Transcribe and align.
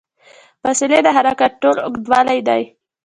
فاصلې 0.61 0.99
د 1.03 1.07
حرکت 1.17 1.51
ټول 1.61 1.77
اوږدوالی 1.85 2.39
دی. 2.47 2.61